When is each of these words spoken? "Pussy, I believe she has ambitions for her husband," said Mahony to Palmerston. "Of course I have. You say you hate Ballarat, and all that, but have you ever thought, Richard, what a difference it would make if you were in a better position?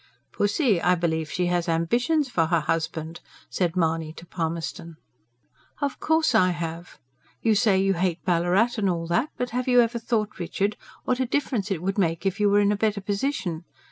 "Pussy, 0.31 0.81
I 0.81 0.95
believe 0.95 1.29
she 1.31 1.45
has 1.45 1.69
ambitions 1.69 2.27
for 2.27 2.47
her 2.47 2.61
husband," 2.61 3.19
said 3.51 3.75
Mahony 3.75 4.11
to 4.13 4.25
Palmerston. 4.25 4.97
"Of 5.79 5.99
course 5.99 6.33
I 6.33 6.49
have. 6.49 6.97
You 7.43 7.53
say 7.53 7.77
you 7.77 7.93
hate 7.93 8.25
Ballarat, 8.25 8.69
and 8.79 8.89
all 8.89 9.05
that, 9.05 9.29
but 9.37 9.51
have 9.51 9.67
you 9.67 9.79
ever 9.79 9.99
thought, 9.99 10.39
Richard, 10.39 10.75
what 11.03 11.19
a 11.19 11.27
difference 11.27 11.69
it 11.69 11.83
would 11.83 11.99
make 11.99 12.25
if 12.25 12.39
you 12.39 12.49
were 12.49 12.61
in 12.61 12.71
a 12.71 12.75
better 12.75 12.99
position? 12.99 13.63